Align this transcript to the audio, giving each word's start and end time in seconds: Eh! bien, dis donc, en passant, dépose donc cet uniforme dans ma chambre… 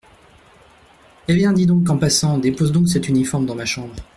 Eh! 1.27 1.35
bien, 1.35 1.53
dis 1.53 1.67
donc, 1.67 1.87
en 1.87 1.95
passant, 1.99 2.39
dépose 2.39 2.71
donc 2.71 2.89
cet 2.89 3.07
uniforme 3.07 3.45
dans 3.45 3.53
ma 3.53 3.65
chambre… 3.65 3.93